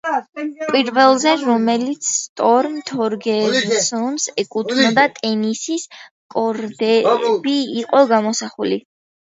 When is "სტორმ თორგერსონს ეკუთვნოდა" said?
2.13-5.05